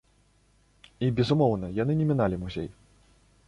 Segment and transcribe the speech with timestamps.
[1.05, 2.69] І, безумоўна, яны не міналі музей.